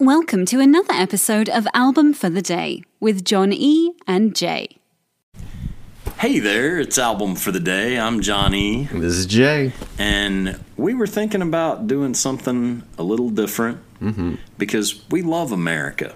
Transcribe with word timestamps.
Welcome 0.00 0.46
to 0.46 0.60
another 0.60 0.92
episode 0.92 1.48
of 1.48 1.66
Album 1.74 2.14
for 2.14 2.30
the 2.30 2.40
Day 2.40 2.84
with 3.00 3.24
John 3.24 3.52
E. 3.52 3.94
and 4.06 4.32
Jay. 4.32 4.76
Hey 6.18 6.38
there, 6.38 6.78
it's 6.78 6.98
Album 6.98 7.34
for 7.34 7.50
the 7.50 7.58
Day. 7.58 7.98
I'm 7.98 8.20
Johnny, 8.20 8.84
This 8.92 9.14
is 9.14 9.26
Jay. 9.26 9.72
and 9.98 10.60
we 10.76 10.94
were 10.94 11.08
thinking 11.08 11.42
about 11.42 11.88
doing 11.88 12.14
something 12.14 12.84
a 12.96 13.02
little 13.02 13.28
different 13.28 13.80
mm-hmm. 14.00 14.36
because 14.56 15.02
we 15.10 15.22
love 15.22 15.50
America. 15.50 16.14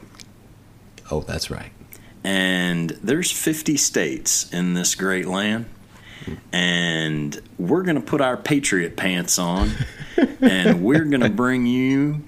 Oh, 1.11 1.23
that's 1.23 1.51
right. 1.51 1.73
And 2.23 2.91
there's 3.03 3.33
50 3.33 3.77
states 3.77 4.49
in 4.53 4.75
this 4.75 4.95
great 4.95 5.27
land. 5.27 5.67
And 6.53 7.43
we're 7.59 7.83
going 7.83 7.97
to 7.97 8.01
put 8.01 8.21
our 8.21 8.37
patriot 8.37 8.97
pants 8.97 9.41
on 9.41 9.73
and 10.41 10.85
we're 10.85 11.05
going 11.05 11.23
to 11.23 11.31
bring 11.31 11.67
you 11.67 12.23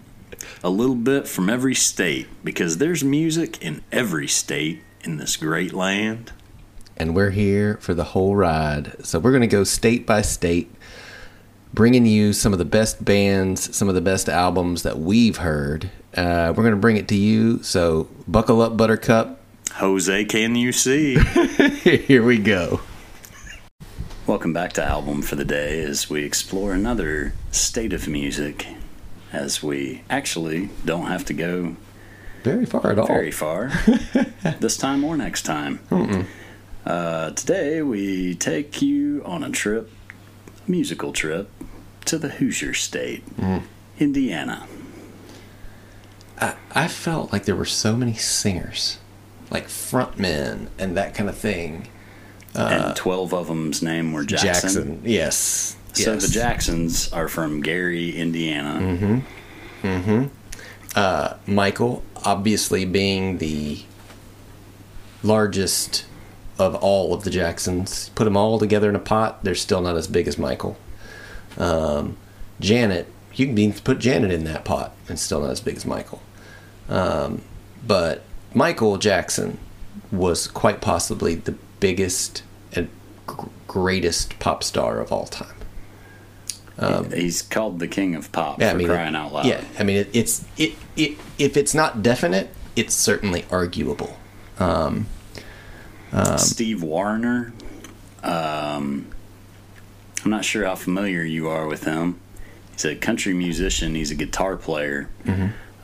a 0.64 0.70
little 0.70 0.96
bit 0.96 1.28
from 1.28 1.50
every 1.50 1.74
state 1.74 2.26
because 2.42 2.78
there's 2.78 3.04
music 3.04 3.62
in 3.62 3.82
every 3.92 4.26
state 4.26 4.82
in 5.02 5.18
this 5.18 5.36
great 5.36 5.74
land. 5.74 6.32
And 6.96 7.14
we're 7.14 7.30
here 7.30 7.76
for 7.82 7.92
the 7.92 8.02
whole 8.02 8.34
ride. 8.34 9.04
So 9.04 9.18
we're 9.18 9.32
going 9.32 9.42
to 9.42 9.46
go 9.46 9.62
state 9.62 10.06
by 10.06 10.22
state, 10.22 10.74
bringing 11.74 12.06
you 12.06 12.32
some 12.32 12.54
of 12.54 12.58
the 12.58 12.64
best 12.64 13.04
bands, 13.04 13.76
some 13.76 13.90
of 13.90 13.94
the 13.94 14.00
best 14.00 14.26
albums 14.26 14.84
that 14.84 14.98
we've 14.98 15.36
heard. 15.36 15.90
Uh, 16.16 16.54
we're 16.56 16.62
going 16.62 16.74
to 16.74 16.80
bring 16.80 16.96
it 16.96 17.08
to 17.08 17.14
you. 17.14 17.62
So 17.62 18.08
buckle 18.26 18.62
up, 18.62 18.74
Buttercup. 18.74 19.38
Jose, 19.72 20.24
can 20.24 20.56
you 20.56 20.72
see? 20.72 21.18
Here 21.82 22.24
we 22.24 22.38
go. 22.38 22.80
Welcome 24.26 24.54
back 24.54 24.72
to 24.74 24.82
Album 24.82 25.20
for 25.20 25.36
the 25.36 25.44
Day 25.44 25.82
as 25.82 26.08
we 26.08 26.24
explore 26.24 26.72
another 26.72 27.34
state 27.50 27.92
of 27.92 28.08
music. 28.08 28.66
As 29.34 29.62
we 29.62 30.02
actually 30.08 30.70
don't 30.84 31.06
have 31.06 31.24
to 31.24 31.34
go 31.34 31.74
Very 32.44 32.64
far 32.64 32.92
at 32.92 32.98
all. 33.00 33.06
very 33.08 33.32
far 33.32 33.72
this 34.60 34.76
time 34.76 35.02
or 35.02 35.16
next 35.16 35.42
time. 35.42 35.80
Uh, 36.86 37.30
today 37.32 37.82
we 37.82 38.36
take 38.36 38.80
you 38.80 39.22
on 39.24 39.42
a 39.42 39.50
trip, 39.50 39.90
a 40.66 40.70
musical 40.70 41.12
trip, 41.12 41.50
to 42.04 42.16
the 42.16 42.28
Hoosier 42.28 42.74
State, 42.74 43.24
Indiana. 43.98 44.68
I, 46.40 46.54
I 46.72 46.86
felt 46.88 47.32
like 47.32 47.44
there 47.44 47.56
were 47.56 47.64
so 47.64 47.96
many 47.96 48.14
singers, 48.14 48.98
like 49.50 49.66
frontmen 49.66 50.68
and 50.78 50.96
that 50.96 51.14
kind 51.14 51.28
of 51.28 51.36
thing. 51.36 51.88
and 52.54 52.94
12 52.94 53.34
of 53.34 53.48
them's 53.48 53.82
name 53.82 54.12
were 54.12 54.24
Jackson. 54.24 55.00
Yes. 55.04 55.76
So 55.94 56.16
the 56.16 56.28
Jacksons 56.28 57.12
are 57.12 57.28
from 57.28 57.60
Gary, 57.62 58.16
Indiana. 58.16 59.22
Michael, 61.46 62.02
obviously 62.24 62.84
being 62.84 63.38
the 63.38 63.82
largest 65.22 66.06
of 66.58 66.74
all 66.76 67.12
of 67.14 67.24
the 67.24 67.30
Jacksons, 67.30 68.10
put 68.14 68.24
them 68.24 68.36
all 68.36 68.58
together 68.58 68.88
in 68.88 68.96
a 68.96 69.00
pot, 69.00 69.42
they're 69.44 69.54
still 69.54 69.80
not 69.80 69.96
as 69.96 70.06
big 70.06 70.28
as 70.28 70.38
Michael. 70.38 70.76
Um, 71.58 72.16
Janet, 72.60 73.08
you 73.34 73.46
can 73.46 73.72
put 73.72 73.98
Janet 73.98 74.30
in 74.30 74.44
that 74.44 74.64
pot 74.64 74.94
and 75.08 75.18
still 75.18 75.40
not 75.40 75.50
as 75.50 75.60
big 75.60 75.76
as 75.76 75.84
Michael. 75.84 76.22
Um, 76.88 77.42
but 77.86 78.22
Michael 78.52 78.98
Jackson 78.98 79.58
was 80.12 80.46
quite 80.46 80.80
possibly 80.80 81.34
the 81.34 81.56
biggest 81.80 82.42
and 82.72 82.88
gr- 83.26 83.46
greatest 83.66 84.38
pop 84.38 84.62
star 84.62 85.00
of 85.00 85.10
all 85.12 85.26
time. 85.26 85.54
He's 87.12 87.42
called 87.42 87.78
the 87.78 87.88
King 87.88 88.14
of 88.14 88.32
Pop 88.32 88.60
Yeah, 88.60 88.70
for 88.70 88.74
I 88.74 88.78
mean, 88.78 88.86
crying 88.88 89.14
out 89.14 89.32
loud. 89.32 89.46
Yeah, 89.46 89.62
I 89.78 89.84
mean, 89.84 89.98
it, 89.98 90.10
it's 90.12 90.44
it, 90.56 90.74
it 90.96 91.18
if 91.38 91.56
it's 91.56 91.74
not 91.74 92.02
definite, 92.02 92.50
it's 92.76 92.94
certainly 92.94 93.44
arguable. 93.50 94.16
Um, 94.58 95.06
Steve 96.36 96.82
Wariner. 96.82 97.52
Um, 98.22 99.06
I'm 100.24 100.30
not 100.30 100.44
sure 100.44 100.64
how 100.64 100.74
familiar 100.74 101.22
you 101.22 101.48
are 101.48 101.66
with 101.66 101.84
him. 101.84 102.18
He's 102.72 102.84
a 102.84 102.96
country 102.96 103.34
musician. 103.34 103.94
He's 103.94 104.10
a 104.10 104.14
guitar 104.14 104.56
player. 104.56 105.10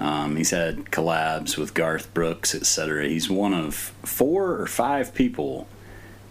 Um, 0.01 0.37
he's 0.37 0.51
had 0.51 0.87
collabs 0.87 1.59
with 1.59 1.75
Garth 1.75 2.13
Brooks, 2.15 2.55
etc. 2.55 3.07
He's 3.07 3.29
one 3.29 3.53
of 3.53 3.75
four 3.75 4.53
or 4.59 4.67
five 4.67 5.15
people 5.15 5.69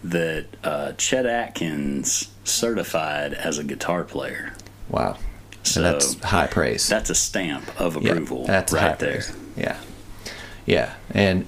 that 0.03 0.47
uh, 0.63 0.93
Chet 0.93 1.25
Atkins 1.27 2.31
certified 2.49 3.33
as 3.33 3.57
a 3.57 3.63
guitar 3.63 4.03
player. 4.03 4.53
wow, 4.89 5.17
So 5.63 5.83
and 5.83 5.93
that's 5.95 6.21
high 6.23 6.47
praise. 6.47 6.87
that's 6.87 7.09
a 7.09 7.15
stamp 7.15 7.63
of 7.79 8.01
Yeah, 8.01 8.11
approval 8.11 8.45
that's 8.45 8.73
high 8.73 8.87
right 8.89 8.99
there. 8.99 9.11
praise. 9.13 9.33
Yeah, 9.57 9.77
yeah, 10.65 10.93
and 11.11 11.45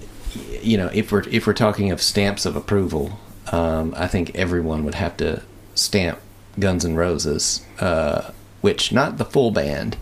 you 0.62 0.78
know, 0.78 0.90
if 0.94 1.12
we're 1.12 1.28
if 1.30 1.46
we're 1.48 1.54
talking 1.54 1.92
of 1.92 2.02
stamps 2.02 2.46
of 2.46 2.56
approval, 2.56 3.20
um, 3.52 3.94
I 3.98 4.08
think 4.08 4.36
everyone 4.36 4.84
would 4.86 4.96
have 4.96 5.18
to 5.18 5.42
stamp 5.76 6.20
Guns 6.60 6.86
N' 6.86 6.96
Roses, 6.96 7.62
uh, 7.80 8.32
which 8.62 8.92
not 8.92 9.18
the 9.18 9.26
full 9.26 9.52
band, 9.52 9.98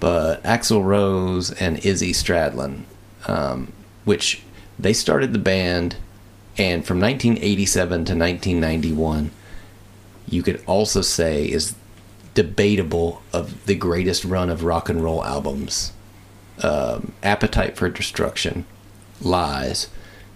but 0.00 0.42
Axl 0.44 0.84
Rose 0.84 1.50
and 1.52 1.84
Izzy 1.84 2.12
Stradlin, 2.12 2.82
um, 3.26 3.72
which 4.04 4.42
they 4.78 4.92
started 4.92 5.32
the 5.32 5.38
band, 5.38 5.96
and 6.58 6.84
from 6.86 7.00
1987 7.00 8.04
to 8.06 8.14
1991, 8.14 9.30
you 10.28 10.42
could 10.42 10.62
also 10.66 11.00
say 11.02 11.50
is 11.50 11.74
debatable 12.34 13.22
of 13.32 13.66
the 13.66 13.74
greatest 13.74 14.24
run 14.24 14.50
of 14.50 14.64
rock 14.64 14.88
and 14.88 15.02
roll 15.02 15.24
albums. 15.24 15.92
Um, 16.62 17.12
Appetite 17.22 17.76
for 17.76 17.88
Destruction, 17.88 18.64
Lies, 19.20 19.88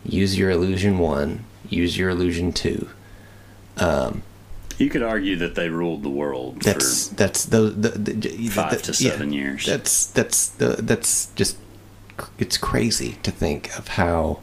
Use 0.05 0.39
Your 0.39 0.51
Illusion 0.51 0.99
1, 0.99 1.45
Use 1.69 1.97
Your 1.97 2.11
Illusion 2.11 2.53
2. 2.53 2.89
You 4.81 4.89
could 4.89 5.03
argue 5.03 5.37
that 5.37 5.57
they 5.57 5.69
ruled 5.69 6.03
the 6.03 6.09
world 6.09 6.63
That's 6.63 7.09
for 7.09 7.15
that's 7.15 7.45
the, 7.45 7.61
the, 7.61 7.89
the 7.91 8.49
five 8.49 8.71
the- 8.83 8.93
to 8.93 9.05
yeah, 9.05 9.11
seven 9.11 9.31
years. 9.31 9.67
That's 9.67 10.07
that's 10.07 10.49
the 10.49 10.77
that's 10.79 11.27
just 11.35 11.59
it's 12.39 12.57
crazy 12.57 13.19
to 13.23 13.31
think 13.31 13.77
of 13.79 13.89
how 13.89 14.41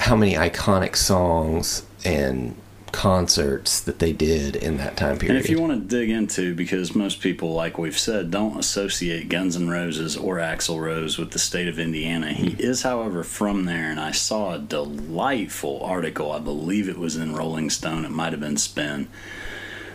how 0.00 0.16
many 0.16 0.34
iconic 0.34 0.96
songs 0.96 1.84
and 2.04 2.56
concerts 2.92 3.80
that 3.80 3.98
they 3.98 4.12
did 4.12 4.56
in 4.56 4.76
that 4.78 4.96
time 4.96 5.18
period. 5.18 5.36
And 5.36 5.44
if 5.44 5.50
you 5.50 5.60
want 5.60 5.72
to 5.72 5.78
dig 5.96 6.10
into, 6.10 6.54
because 6.54 6.94
most 6.94 7.20
people, 7.20 7.52
like 7.54 7.78
we've 7.78 7.98
said, 7.98 8.30
don't 8.30 8.58
associate 8.58 9.28
Guns 9.28 9.56
N' 9.56 9.68
Roses 9.70 10.16
or 10.16 10.36
Axl 10.36 10.80
Rose 10.80 11.16
with 11.18 11.30
the 11.30 11.38
state 11.38 11.68
of 11.68 11.78
Indiana. 11.78 12.32
He 12.32 12.50
Mm-hmm. 12.50 12.60
is, 12.60 12.82
however, 12.82 13.22
from 13.22 13.64
there, 13.64 13.90
and 13.90 14.00
I 14.00 14.10
saw 14.12 14.54
a 14.54 14.58
delightful 14.58 15.82
article. 15.82 16.32
I 16.32 16.38
believe 16.40 16.88
it 16.88 16.98
was 16.98 17.16
in 17.16 17.34
Rolling 17.34 17.70
Stone. 17.70 18.04
It 18.04 18.10
might 18.10 18.32
have 18.32 18.40
been 18.40 18.56
Spin, 18.56 19.08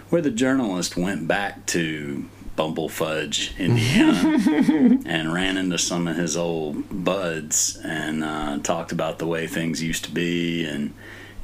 where 0.10 0.22
the 0.22 0.32
journalist 0.32 0.96
went 0.96 1.28
back 1.28 1.66
to 1.68 2.26
Bumblefudge, 2.58 3.58
Indiana, 3.60 5.00
and 5.06 5.34
ran 5.34 5.58
into 5.58 5.78
some 5.78 6.08
of 6.08 6.16
his 6.16 6.38
old 6.38 7.04
buds 7.04 7.78
and 7.84 8.24
uh, 8.24 8.60
talked 8.64 8.92
about 8.92 9.20
the 9.20 9.28
way 9.28 9.46
things 9.48 9.84
used 9.84 10.06
to 10.06 10.12
be 10.12 10.64
and 10.66 10.94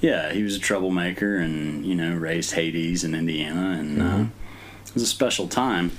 yeah, 0.01 0.31
he 0.34 0.44
was 0.44 0.56
a 0.56 0.59
troublemaker 0.59 1.38
and, 1.38 1.85
you 1.85 1.95
know, 1.95 2.13
raised 2.16 2.51
Hades 2.53 3.03
in 3.03 3.13
Indiana. 3.16 3.78
And 3.79 4.01
uh, 4.01 4.25
it 4.88 4.94
was 4.94 5.03
a 5.03 5.07
special 5.07 5.47
time 5.47 5.91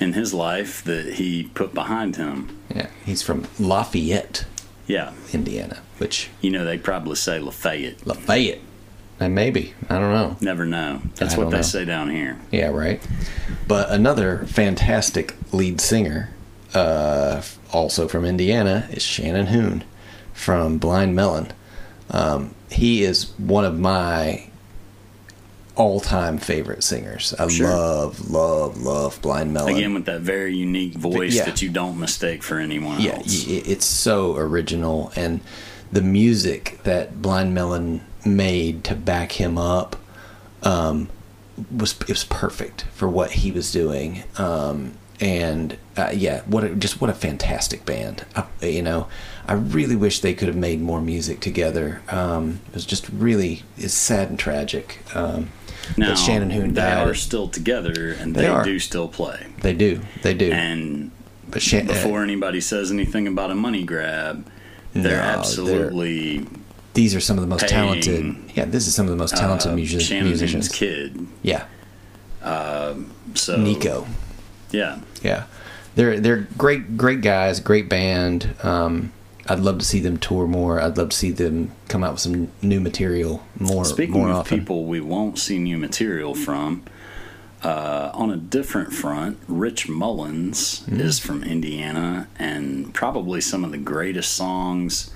in 0.00 0.14
his 0.14 0.32
life 0.34 0.82
that 0.84 1.14
he 1.14 1.44
put 1.54 1.74
behind 1.74 2.16
him. 2.16 2.58
yeah, 2.74 2.88
he's 3.04 3.22
from 3.22 3.46
Lafayette, 3.58 4.46
Yeah. 4.86 5.12
Indiana, 5.32 5.82
which 5.98 6.30
You 6.40 6.50
know, 6.50 6.64
they 6.64 6.78
probably 6.78 7.16
say 7.16 7.38
Lafayette. 7.38 8.06
Lafayette. 8.06 8.60
And 9.22 9.34
maybe 9.34 9.74
I 9.90 9.98
don't 9.98 10.14
know. 10.14 10.36
Never 10.40 10.64
know. 10.64 11.02
That's 11.16 11.34
I 11.34 11.38
what 11.38 11.50
they 11.50 11.58
know. 11.58 11.62
say 11.62 11.84
down 11.84 12.08
here. 12.10 12.38
Yeah, 12.50 12.68
right. 12.68 13.06
But 13.68 13.90
another 13.90 14.46
fantastic 14.46 15.34
lead 15.52 15.78
singer, 15.82 16.30
uh, 16.72 17.42
also 17.70 18.08
from 18.08 18.24
Indiana, 18.24 18.88
is 18.90 19.02
Shannon 19.02 19.48
Hoon 19.48 19.84
from 20.32 20.78
Blind 20.78 21.14
Melon. 21.14 21.52
Um, 22.10 22.54
he 22.70 23.02
is 23.02 23.30
one 23.38 23.64
of 23.64 23.78
my 23.78 24.46
all-time 25.76 26.38
favorite 26.38 26.82
singers. 26.82 27.32
I 27.38 27.48
Sure. 27.48 27.68
love, 27.68 28.30
love, 28.30 28.82
love 28.82 29.22
Blind 29.22 29.52
Melon. 29.54 29.76
Again, 29.76 29.94
with 29.94 30.04
that 30.06 30.20
very 30.20 30.54
unique 30.54 30.94
voice 30.94 31.34
yeah. 31.36 31.44
that 31.44 31.62
you 31.62 31.68
don't 31.70 31.98
mistake 31.98 32.42
for 32.42 32.58
anyone 32.58 33.00
yeah, 33.00 33.12
else. 33.16 33.46
y- 33.46 33.62
it's 33.64 33.86
so 33.86 34.36
original, 34.36 35.12
and 35.16 35.40
the 35.92 36.02
music 36.02 36.80
that 36.84 37.22
Blind 37.22 37.54
Melon 37.54 38.02
made 38.24 38.84
to 38.84 38.94
back 38.94 39.32
him 39.32 39.56
up 39.56 39.96
um, 40.62 41.08
was 41.74 41.92
it 42.02 42.08
was 42.08 42.24
perfect 42.24 42.82
for 42.94 43.08
what 43.08 43.30
he 43.32 43.50
was 43.50 43.72
doing. 43.72 44.24
Um, 44.36 44.94
and 45.20 45.76
uh, 45.96 46.10
yeah, 46.14 46.42
what 46.46 46.64
a, 46.64 46.70
just 46.74 47.00
what 47.00 47.10
a 47.10 47.14
fantastic 47.14 47.84
band. 47.84 48.24
I, 48.34 48.44
you 48.62 48.82
know, 48.82 49.08
I 49.46 49.52
really 49.54 49.96
wish 49.96 50.20
they 50.20 50.34
could 50.34 50.48
have 50.48 50.56
made 50.56 50.80
more 50.80 51.00
music 51.00 51.40
together. 51.40 52.00
Um, 52.08 52.60
it 52.68 52.74
was 52.74 52.86
just 52.86 53.08
really 53.10 53.62
it's 53.76 53.94
sad 53.94 54.30
and 54.30 54.38
tragic. 54.38 55.00
Um, 55.14 55.50
Now, 55.96 56.08
that 56.10 56.18
Shannon 56.18 56.50
Hoon 56.50 56.74
they 56.74 56.80
died. 56.82 57.06
are 57.08 57.14
still 57.14 57.48
together 57.48 58.12
and 58.18 58.34
They 58.34 58.46
they, 58.46 58.62
do 58.64 58.78
still 58.78 59.08
play. 59.08 59.46
They 59.62 59.72
do, 59.74 60.00
they 60.22 60.34
do. 60.34 60.50
And 60.52 61.10
but 61.50 61.62
Shan- 61.62 61.84
uh, 61.90 61.92
before 61.94 62.22
anybody 62.22 62.60
says 62.60 62.90
anything 62.92 63.26
about 63.26 63.50
a 63.50 63.54
money 63.56 63.82
grab, 63.84 64.46
they're 64.92 65.02
No, 65.02 65.08
they're- 65.08 65.18
absolutely 65.20 66.46
these 66.94 67.14
are 67.14 67.20
some 67.20 67.36
of 67.38 67.42
the 67.42 67.48
most 67.48 67.66
paying, 67.66 68.00
talented. 68.02 68.36
Yeah, 68.54 68.64
this 68.66 68.86
is 68.88 68.94
some 68.94 69.06
of 69.06 69.10
the 69.10 69.16
most 69.16 69.36
talented 69.36 69.70
uh, 69.72 69.74
music- 69.74 70.22
musicians. 70.22 70.68
kid. 70.68 71.26
Yeah, 71.42 71.64
So 73.34 73.56
Nico. 73.56 74.06
Yeah, 74.72 75.00
Yeah, 75.22 75.44
they're 75.96 76.20
they're 76.20 76.46
great 76.58 76.96
great 76.96 77.20
guys, 77.22 77.60
great 77.60 77.88
band. 77.88 78.54
Um, 78.62 79.12
I'd 79.48 79.58
love 79.60 79.78
to 79.78 79.84
see 79.84 79.98
them 80.00 80.16
tour 80.18 80.46
more. 80.46 80.80
I'd 80.80 80.96
love 80.96 81.08
to 81.10 81.16
see 81.16 81.30
them 81.32 81.72
come 81.88 82.04
out 82.04 82.12
with 82.12 82.20
some 82.20 82.48
new 82.62 82.80
material 82.80 83.42
more 83.58 83.84
Speaking 83.84 84.14
more 84.14 84.30
of 84.30 84.36
often. 84.36 84.58
people 84.60 84.84
we 84.84 85.00
won't 85.00 85.38
see 85.38 85.58
new 85.58 85.76
material 85.76 86.34
from, 86.36 86.82
uh, 87.64 88.10
on 88.14 88.30
a 88.30 88.36
different 88.36 88.92
front, 88.92 89.38
Rich 89.48 89.88
Mullins 89.88 90.80
Hmm. 90.84 91.00
is 91.00 91.18
from 91.18 91.42
Indiana, 91.42 92.28
and 92.38 92.94
probably 92.94 93.40
some 93.40 93.64
of 93.64 93.72
the 93.72 93.78
greatest 93.78 94.32
songs 94.34 95.10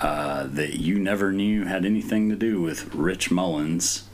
uh, 0.00 0.46
that 0.52 0.78
you 0.78 0.98
never 0.98 1.32
knew 1.32 1.64
had 1.64 1.84
anything 1.86 2.28
to 2.28 2.36
do 2.36 2.60
with 2.60 2.94
Rich 2.94 3.30
Mullins. 3.30 4.04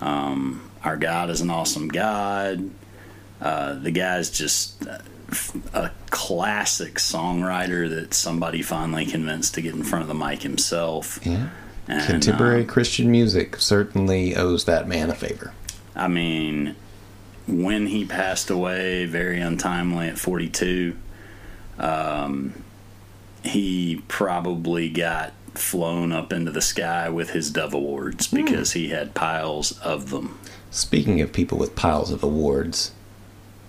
Um, 0.00 0.60
Our 0.84 0.96
God 0.98 1.30
is 1.30 1.40
an 1.40 1.48
awesome 1.50 1.88
God. 1.88 2.68
Uh, 3.44 3.74
the 3.74 3.90
guy's 3.90 4.30
just 4.30 4.86
a 5.74 5.90
classic 6.08 6.94
songwriter 6.94 7.90
that 7.90 8.14
somebody 8.14 8.62
finally 8.62 9.04
convinced 9.04 9.52
to 9.54 9.60
get 9.60 9.74
in 9.74 9.84
front 9.84 10.00
of 10.00 10.08
the 10.08 10.14
mic 10.14 10.40
himself. 10.40 11.20
Yeah. 11.26 11.50
And, 11.86 12.06
Contemporary 12.06 12.64
uh, 12.64 12.66
Christian 12.66 13.10
music 13.10 13.56
certainly 13.56 14.34
owes 14.34 14.64
that 14.64 14.88
man 14.88 15.10
a 15.10 15.14
favor. 15.14 15.52
I 15.94 16.08
mean, 16.08 16.74
when 17.46 17.88
he 17.88 18.06
passed 18.06 18.48
away 18.48 19.04
very 19.04 19.42
untimely 19.42 20.08
at 20.08 20.18
42, 20.18 20.96
um, 21.78 22.64
he 23.42 24.02
probably 24.08 24.88
got 24.88 25.34
flown 25.52 26.12
up 26.12 26.32
into 26.32 26.50
the 26.50 26.62
sky 26.62 27.10
with 27.10 27.30
his 27.30 27.50
Dove 27.50 27.74
Awards 27.74 28.26
because 28.26 28.72
he 28.72 28.88
had 28.88 29.14
piles 29.14 29.78
of 29.80 30.08
them. 30.08 30.38
Speaking 30.70 31.20
of 31.20 31.30
people 31.30 31.58
with 31.58 31.76
piles 31.76 32.10
of 32.10 32.22
awards, 32.22 32.92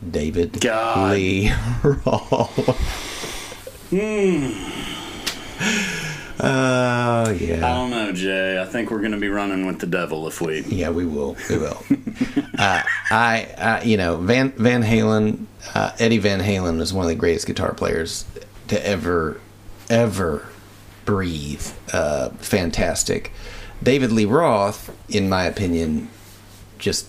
David 0.09 0.59
God. 0.61 1.13
Lee 1.13 1.51
Roth. 1.83 2.77
Oh 6.37 7.23
I 7.27 7.31
yeah, 7.39 7.55
I 7.65 7.73
don't 7.75 7.91
know, 7.91 8.11
Jay. 8.11 8.61
I 8.61 8.65
think 8.65 8.91
we're 8.91 8.99
going 8.99 9.13
to 9.13 9.17
be 9.17 9.29
running 9.29 9.65
with 9.65 9.79
the 9.79 9.87
devil 9.87 10.27
if 10.27 10.41
we. 10.41 10.61
yeah, 10.63 10.89
we 10.89 11.05
will, 11.05 11.37
we 11.49 11.57
will. 11.57 11.81
uh, 12.59 12.83
I, 13.09 13.47
I, 13.57 13.81
you 13.83 13.95
know, 13.95 14.17
Van 14.17 14.51
Van 14.51 14.83
Halen, 14.83 15.45
uh, 15.73 15.91
Eddie 15.97 16.17
Van 16.17 16.41
Halen 16.41 16.81
is 16.81 16.93
one 16.93 17.05
of 17.05 17.09
the 17.09 17.15
greatest 17.15 17.47
guitar 17.47 17.73
players 17.73 18.25
to 18.67 18.85
ever, 18.85 19.39
ever 19.89 20.45
breathe. 21.05 21.65
Uh, 21.93 22.29
fantastic. 22.31 23.31
David 23.81 24.11
Lee 24.11 24.25
Roth, 24.25 24.93
in 25.07 25.29
my 25.29 25.45
opinion, 25.45 26.09
just 26.79 27.07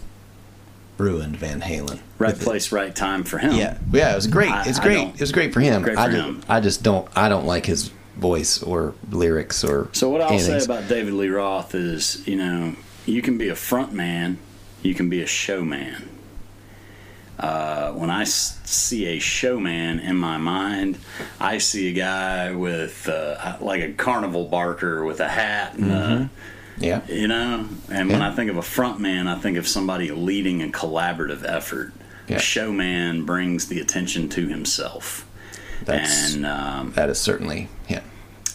ruined 0.99 1.37
Van 1.37 1.61
Halen. 1.61 2.01
Right 2.19 2.33
With 2.33 2.43
it. 2.43 2.45
place, 2.45 2.73
right 2.73 2.95
time 2.95 3.25
for 3.25 3.39
him. 3.39 3.55
Yeah, 3.55 3.79
yeah, 3.93 4.13
it 4.13 4.15
was 4.15 4.27
great. 4.27 4.53
It's 4.67 4.81
great. 4.81 5.09
It 5.09 5.21
was 5.21 5.33
great 5.33 5.53
for 5.53 5.61
him. 5.61 5.83
Great 5.83 5.99
I, 5.99 6.07
for 6.07 6.13
just, 6.13 6.25
him. 6.25 6.43
I 6.49 6.61
just 6.61 6.83
don't. 6.83 7.09
I 7.17 7.29
don't 7.29 7.47
like 7.47 7.67
his 7.67 7.91
voice 8.17 8.63
or 8.63 8.95
lyrics 9.11 9.63
or. 9.63 9.89
So 9.93 10.09
what 10.09 10.23
I'll 10.23 10.31
anything. 10.31 10.59
say 10.59 10.65
about 10.65 10.89
David 10.89 11.13
Lee 11.15 11.29
Roth 11.29 11.75
is, 11.75 12.27
you 12.27 12.37
know, 12.37 12.75
you 13.05 13.23
can 13.23 13.39
be 13.39 13.49
a 13.49 13.55
front 13.57 13.93
man, 13.93 14.39
you 14.83 14.95
can 14.95 15.09
be 15.09 15.23
a 15.23 15.27
showman. 15.27 16.11
Uh, 17.39 17.93
when 17.93 18.09
I 18.09 18.25
see 18.25 19.07
a 19.09 19.19
showman 19.19 20.01
in 20.01 20.17
my 20.17 20.39
mind, 20.39 20.99
I 21.39 21.59
see 21.59 21.91
a 21.91 21.93
guy 21.93 22.53
with 22.53 23.07
uh, 23.11 23.59
like 23.61 23.83
a 23.83 23.93
carnival 23.93 24.47
barker 24.47 25.05
with 25.05 25.21
a 25.21 25.29
hat 25.29 25.75
and 25.75 25.93
a, 25.93 26.31
yeah, 26.79 27.01
you 27.09 27.29
know. 27.29 27.67
And 27.91 28.09
when 28.11 28.21
Yeah. 28.21 28.29
I 28.31 28.35
think 28.35 28.51
of 28.51 28.57
a 28.57 28.63
front 28.63 29.01
man, 29.01 29.29
I 29.29 29.37
think 29.39 29.57
of 29.59 29.67
somebody 29.69 30.11
leading 30.11 30.63
a 30.63 30.69
collaborative 30.69 31.45
effort. 31.49 31.93
Yeah. 32.29 32.37
A 32.37 32.41
showman 32.41 33.25
brings 33.25 33.69
the 33.69 33.81
attention 33.81 34.29
to 34.31 34.49
himself, 34.49 35.27
that's 35.85 36.35
and 36.35 36.45
um, 36.47 36.93
that 36.93 37.09
is 37.09 37.19
certainly 37.19 37.69
him. 37.87 38.03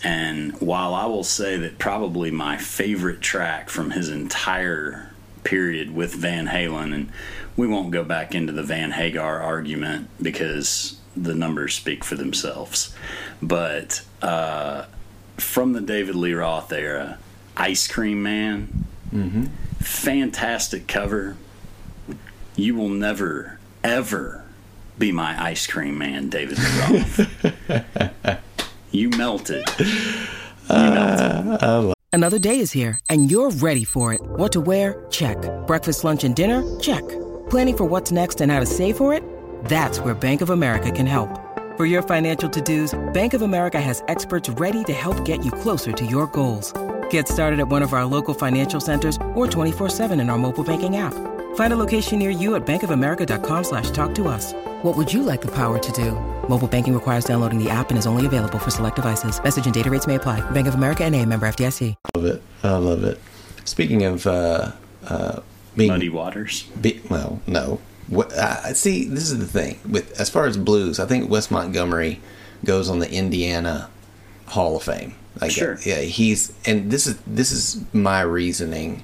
and 0.04 0.60
while 0.60 0.94
I 0.94 1.06
will 1.06 1.24
say 1.24 1.56
that 1.58 1.78
probably 1.80 2.32
my 2.32 2.58
favorite 2.58 3.22
track 3.22 3.70
from 3.70 3.92
his 3.92 4.10
entire 4.10 5.10
period 5.44 5.96
with 5.96 6.14
Van 6.14 6.48
Halen, 6.48 6.94
and 6.94 7.10
we 7.56 7.66
won't 7.66 7.92
go 7.92 8.04
back 8.04 8.36
into 8.36 8.52
the 8.52 8.64
Van 8.64 8.92
Hagar 8.92 9.40
argument 9.42 10.10
because 10.22 11.00
the 11.16 11.34
numbers 11.34 11.74
speak 11.74 12.04
for 12.04 12.16
themselves. 12.16 12.94
But 13.42 14.02
uh, 14.22 14.86
from 15.38 15.74
the 15.74 15.82
David 15.82 16.16
Lee 16.16 16.34
Roth 16.34 16.72
era, 16.74 17.18
Ice 17.57 17.88
Cream 17.88 18.21
Man, 18.24 18.86
Mm-hmm. 19.13 19.44
fantastic 19.80 20.88
cover. 20.88 21.36
You 22.56 22.75
will 22.75 22.88
never, 22.89 23.59
ever 23.83 24.45
be 24.98 25.12
my 25.12 25.42
ice 25.42 25.68
cream 25.68 25.98
man, 25.98 26.30
David 26.30 26.57
Lee 26.59 27.03
you 28.92 29.09
melted. 29.09 29.63
You 29.77 29.95
melted. 30.69 31.94
Another 32.13 32.39
day 32.39 32.59
is 32.59 32.71
here, 32.71 33.00
and 33.09 33.30
you're 33.31 33.50
ready 33.51 33.83
for 33.83 34.13
it. 34.13 34.21
What 34.21 34.51
to 34.53 34.62
wear? 34.62 35.06
Check. 35.09 35.38
Breakfast, 35.68 36.03
lunch, 36.03 36.24
and 36.24 36.36
dinner? 36.36 36.62
Check. 36.80 37.03
Planning 37.50 37.77
for 37.77 37.86
what's 37.86 38.12
next 38.12 38.39
and 38.42 38.51
how 38.51 38.59
to 38.62 38.65
save 38.65 38.95
for 38.98 39.13
it? 39.13 39.24
That's 39.65 40.00
where 40.00 40.13
Bank 40.13 40.42
of 40.42 40.50
America 40.51 40.92
can 40.92 41.06
help. 41.06 41.30
For 41.77 41.86
your 41.86 42.01
financial 42.01 42.50
to-dos, 42.50 42.98
Bank 43.13 43.33
of 43.33 43.42
America 43.42 43.80
has 43.81 44.03
experts 44.07 44.48
ready 44.50 44.83
to 44.86 44.94
help 44.94 45.24
get 45.25 45.44
you 45.44 45.51
closer 45.51 45.92
to 45.94 46.06
your 46.06 46.27
goals. 46.27 46.74
Get 47.12 47.28
started 47.28 47.60
at 47.60 47.68
one 47.69 47.81
of 47.81 47.94
our 47.94 48.04
local 48.04 48.34
financial 48.34 48.81
centers 48.81 49.16
or 49.34 49.48
24-7 49.48 50.19
in 50.19 50.30
our 50.30 50.38
mobile 50.38 50.63
banking 50.63 50.98
app. 50.98 51.13
Find 51.56 51.74
a 51.74 51.78
location 51.78 52.19
near 52.19 52.30
you 52.30 52.56
at 52.56 52.66
bankofamerica.com 52.66 53.63
slash 53.63 53.92
talk 53.92 54.13
to 54.16 54.28
us. 54.28 54.54
What 54.81 54.98
would 54.98 55.13
you 55.13 55.24
like 55.24 55.42
the 55.42 55.52
power 55.52 55.80
to 55.80 55.92
do? 55.94 56.12
Mobile 56.50 56.68
banking 56.68 56.94
requires 56.94 57.24
downloading 57.24 57.63
the 57.63 57.69
app 57.69 57.90
and 57.92 57.98
is 57.98 58.06
only 58.08 58.25
available 58.25 58.60
for 58.60 58.72
select 58.72 58.98
devices. 58.98 59.42
Message 59.42 59.66
and 59.66 59.74
data 59.74 59.90
rates 59.90 60.08
may 60.08 60.16
apply. 60.16 60.40
Bank 60.52 60.68
of 60.68 60.74
America 60.74 61.06
and 61.06 61.16
a 61.16 61.25
member 61.25 61.48
FDIC. 61.48 61.96
love 62.16 62.25
it. 62.25 62.42
I 62.63 62.78
love 62.78 63.04
it. 63.04 63.19
Speaking 63.66 64.04
of 64.04 64.25
uh, 64.25 64.72
uh, 65.06 65.42
being 65.75 65.92
Muddy 65.92 66.10
Waters. 66.10 66.63
Be, 66.80 67.02
well, 67.10 67.42
no. 67.48 67.80
What, 68.08 68.34
I 68.38 68.74
see, 68.74 69.06
this 69.06 69.31
is 69.31 69.40
the 69.40 69.46
thing 69.46 69.80
with 69.90 70.19
as 70.19 70.30
far 70.30 70.46
as 70.46 70.58
blues. 70.58 71.00
I 71.00 71.06
think 71.06 71.30
Wes 71.30 71.52
Montgomery 71.52 72.22
goes 72.63 72.90
on 72.90 73.00
the 73.00 73.12
Indiana 73.12 73.90
Hall 74.51 74.77
of 74.77 74.83
Fame. 74.83 75.15
Like, 75.39 75.51
Sure. 75.51 75.77
Yeah, 75.84 76.01
he's 76.01 76.53
and 76.65 76.91
this 76.91 77.08
is 77.08 77.17
this 77.25 77.51
is 77.51 77.84
my 77.93 78.22
reasoning. 78.22 79.03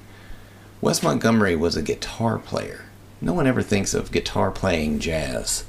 Wes 0.80 1.02
Montgomery 1.02 1.56
was 1.56 1.76
a 1.76 1.82
guitar 1.82 2.38
player. 2.38 2.84
No 3.20 3.32
one 3.32 3.46
ever 3.46 3.62
thinks 3.62 3.94
of 3.94 4.12
guitar 4.12 4.50
playing 4.50 5.00
jazz, 5.00 5.64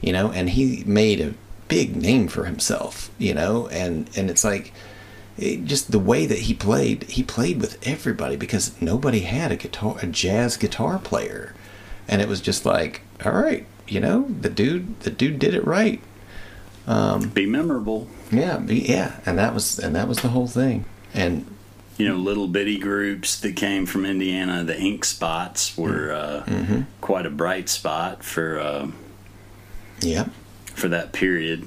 you 0.00 0.12
know, 0.12 0.30
and 0.32 0.50
he 0.50 0.82
made 0.86 1.20
a 1.20 1.34
big 1.68 1.96
name 1.96 2.28
for 2.28 2.44
himself, 2.44 3.10
you 3.18 3.34
know, 3.34 3.68
and 3.68 4.08
and 4.16 4.30
it's 4.30 4.44
like 4.44 4.72
it, 5.36 5.64
just 5.64 5.90
the 5.90 5.98
way 5.98 6.24
that 6.26 6.38
he 6.40 6.54
played, 6.54 7.04
he 7.04 7.22
played 7.22 7.60
with 7.60 7.78
everybody 7.86 8.36
because 8.36 8.80
nobody 8.80 9.20
had 9.20 9.52
a 9.52 9.56
guitar, 9.56 9.96
a 10.00 10.06
jazz 10.06 10.56
guitar 10.56 10.98
player, 10.98 11.54
and 12.08 12.22
it 12.22 12.28
was 12.28 12.40
just 12.40 12.64
like, 12.64 13.02
all 13.24 13.32
right, 13.32 13.66
you 13.86 14.00
know, 14.00 14.28
the 14.40 14.48
dude, 14.48 15.00
the 15.00 15.10
dude 15.10 15.38
did 15.38 15.54
it 15.54 15.66
right. 15.66 16.00
Be 17.34 17.46
memorable. 17.46 18.08
Yeah, 18.30 18.58
be, 18.58 18.76
yeah, 18.80 19.18
and 19.26 19.38
that 19.38 19.54
was 19.54 19.78
and 19.78 19.94
that 19.96 20.06
was 20.08 20.18
the 20.18 20.28
whole 20.28 20.46
thing. 20.46 20.84
And 21.14 21.46
You 21.98 22.08
know, 22.08 22.16
little 22.16 22.46
bitty 22.48 22.78
groups 22.78 23.40
that 23.40 23.56
came 23.56 23.86
from 23.86 24.04
Indiana. 24.06 24.62
The 24.64 24.78
Ink 24.78 25.04
Spots 25.04 25.76
were 25.76 26.12
uh, 26.12 26.44
Mm-hmm. 26.46 26.82
quite 27.00 27.26
a 27.26 27.30
bright 27.30 27.68
spot 27.68 28.22
for 28.22 28.58
uh, 28.60 28.88
yeah, 30.00 30.26
for 30.74 30.88
that 30.88 31.12
period. 31.12 31.66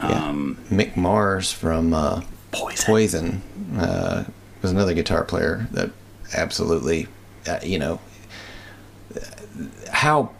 yeah. 0.00 0.08
Um, 0.28 0.56
Mick 0.70 0.96
Mars 0.96 1.52
from 1.52 1.92
uh, 1.94 2.22
Poison. 2.50 2.84
Poison 2.86 3.42
uh, 3.78 4.24
was 4.62 4.70
another 4.70 4.94
guitar 4.94 5.24
player 5.24 5.68
that 5.72 5.90
absolutely, 6.34 7.06
uh, 7.46 7.58
you 7.62 7.78
know, 7.78 8.00
how, 9.90 10.30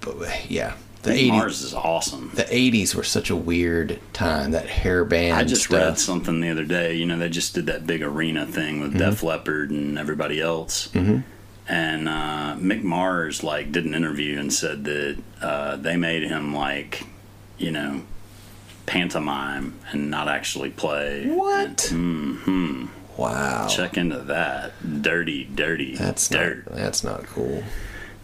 yeah, 0.49 0.73
the 1.03 1.11
Mick 1.11 1.27
80s. 1.27 1.29
Mars 1.29 1.63
is 1.63 1.75
awesome. 1.75 2.31
the 2.35 2.45
80s 2.45 2.95
were 2.95 3.03
such 3.03 3.29
a 3.31 3.37
weird 3.37 3.99
time 4.13 4.53
that 4.53 4.69
hair 4.69 5.05
band 5.05 5.35
I 5.35 5.45
just 5.45 5.65
stuff. 5.65 5.73
read 5.81 5.99
something 5.99 6.41
the 6.41 6.51
other 6.51 6.65
day. 6.65 6.95
You 6.95 7.07
know, 7.07 7.19
they 7.19 7.29
just 7.29 7.55
did 7.55 7.67
that 7.67 7.87
big 7.87 8.03
arena 8.03 8.47
thing 8.47 8.81
with 8.81 8.97
Def 8.99 9.23
Leppard 9.23 9.71
and 9.71 9.99
everybody 9.99 10.41
else. 10.41 10.89
Mm-hmm. 10.89 11.21
And 11.69 12.09
uh, 12.09 12.57
Mick 12.59 12.83
Mars 12.83 13.43
like 13.43 13.73
did 13.73 13.85
an 13.85 13.95
interview 13.95 14.39
and 14.39 14.53
said 14.53 14.85
that 14.85 15.19
uh, 15.41 15.77
they 15.77 15.97
made 15.97 16.23
him 16.25 16.55
like, 16.55 17.05
you 17.59 17.71
know, 17.71 18.03
pantomime 18.87 19.79
and 19.91 20.11
not 20.11 20.29
actually 20.29 20.71
play. 20.71 21.27
what 21.29 21.77
Mm-hmm. 21.79 22.87
wow 23.17 23.67
Check 23.69 23.97
into 23.97 24.19
that. 24.19 24.73
Dirty, 25.03 25.45
dirty, 25.45 25.95
that's 25.97 26.29
dirt. 26.29 26.67
not 26.69 26.77
that's 26.77 27.05
not 27.05 27.25
cool 27.27 27.63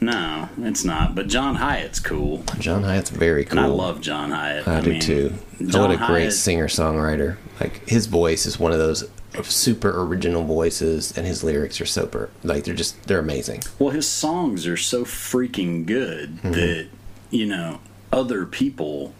No, 0.01 0.49
it's 0.59 0.85
not. 0.85 1.15
But 1.15 1.27
John 1.29 1.57
Hiatt's 1.57 1.99
cool, 2.01 2.45
John 2.59 2.83
Hiatt's 2.85 3.11
very 3.11 3.45
cool. 3.45 3.59
and 3.59 3.67
I 3.67 3.71
love 3.71 4.01
John 4.01 4.31
Hiatt. 4.31 4.67
I, 4.69 4.81
do 4.81 4.91
mean, 4.93 5.01
too. 5.01 5.35
John 5.67 5.91
what 5.91 6.03
a 6.03 6.07
great 6.07 6.33
singer 6.33 6.69
songwriter. 6.69 7.37
Like 7.61 7.89
his 7.89 8.07
voice 8.07 8.47
is 8.47 8.59
one 8.61 8.73
of 8.73 8.79
those 8.79 9.09
super 9.43 10.03
original 10.05 10.45
voices, 10.45 11.17
and 11.17 11.27
his 11.27 11.43
lyrics 11.43 11.81
are 11.81 11.87
super 11.87 12.31
like 12.45 12.65
they're 12.65 12.75
just 12.75 13.03
they're 13.09 13.19
amazing. 13.19 13.63
Well, 13.79 13.91
his 13.91 14.09
songs 14.09 14.67
are 14.67 14.77
so 14.77 15.05
freaking 15.05 15.85
good 15.87 16.37
Mm-hmm. 16.37 16.53
that 16.53 16.89
you 17.31 17.47
know 17.47 17.81
other 18.13 18.47
people 18.47 19.15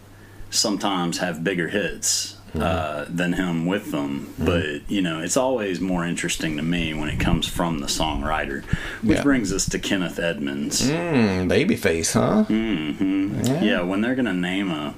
sometimes 0.49 1.17
have 1.19 1.43
bigger 1.43 1.67
hits 1.67 2.37
Mm-hmm. 2.49 2.61
uh, 2.63 3.05
than 3.07 3.33
him 3.33 3.65
with 3.67 3.91
them. 3.91 4.33
But 4.39 4.89
you 4.89 5.01
know, 5.01 5.19
it's 5.21 5.37
always 5.37 5.79
more 5.79 6.03
interesting 6.03 6.57
to 6.57 6.63
me 6.63 6.93
when 6.95 7.07
it 7.09 7.19
comes 7.19 7.47
from 7.47 7.79
the 7.79 7.85
songwriter. 7.87 8.63
Which 9.03 9.17
Yeah. 9.17 9.23
brings 9.23 9.53
us 9.53 9.69
to 9.69 9.77
Kenneth 9.77 10.17
Edmonds. 10.17 10.81
Mm, 10.89 11.47
babyface, 11.47 12.13
huh? 12.13 12.45
Mm. 12.49 13.61
Yeah. 13.63 13.81
when 13.83 14.01
they're 14.01 14.15
gonna 14.15 14.33
name 14.33 14.71
a 14.71 14.95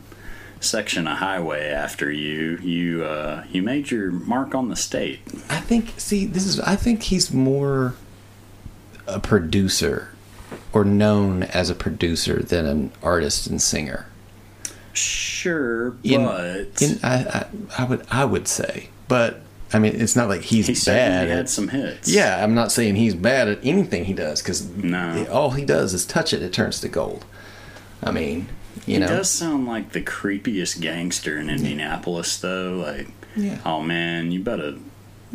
section 0.62 1.08
of 1.08 1.18
highway 1.18 1.70
after 1.70 2.10
you, 2.12 2.58
you 2.62 3.04
uh, 3.04 3.44
you 3.52 3.62
made 3.64 3.92
your 3.92 4.12
mark 4.12 4.56
on 4.56 4.70
the 4.70 4.76
state. 4.76 5.20
I 5.50 5.60
think. 5.60 5.94
See, 5.98 6.26
this 6.26 6.46
is. 6.46 6.60
I 6.62 6.76
think 6.78 7.04
he's 7.04 7.34
more 7.34 7.96
a 9.08 9.20
producer, 9.20 10.10
or 10.72 10.86
known 10.86 11.44
as 11.44 11.70
a 11.70 11.76
producer 11.76 12.42
than 12.42 12.66
an 12.66 12.92
artist 13.04 13.48
and 13.48 13.62
singer. 13.62 14.06
Sure, 14.94 15.96
In- 16.04 16.26
but 16.26 16.82
In, 16.82 17.00
I, 17.04 17.16
I, 17.16 17.46
I 17.80 17.84
would. 17.86 18.06
I 18.12 18.26
would 18.26 18.48
say, 18.48 18.90
but 19.08 19.42
I 19.74 19.80
mean, 19.80 19.94
it's 20.00 20.16
not 20.16 20.28
like 20.30 20.42
he's 20.42 20.68
he 20.68 20.92
bad. 20.92 21.28
at- 21.30 21.36
had 21.36 21.50
some 21.50 21.70
hits. 21.70 22.10
Yeah, 22.10 22.44
I'm 22.44 22.54
not 22.54 22.72
saying 22.72 22.96
he's 22.96 23.16
bad 23.16 23.48
at 23.48 23.60
anything 23.64 24.06
he 24.06 24.14
does 24.14 24.42
because 24.42 24.68
No. 24.70 25.26
all 25.32 25.52
he 25.52 25.64
does 25.66 25.94
is 25.94 26.06
touch 26.06 26.34
it, 26.34 26.42
it 26.42 26.52
turns 26.54 26.80
to 26.82 26.90
gold. 26.90 27.26
I 28.04 28.12
mean, 28.12 28.48
you 28.86 28.96
he 28.96 29.00
know, 29.00 29.08
does 29.08 29.30
sound 29.30 29.68
like 29.68 29.92
the 29.92 30.02
creepiest 30.02 30.82
gangster 30.82 31.38
in 31.38 31.50
Indianapolis, 31.50 32.38
though. 32.38 32.74
Like, 32.86 33.08
Yeah. 33.36 33.60
oh 33.66 33.82
man, 33.82 34.32
you 34.32 34.42
better 34.42 34.76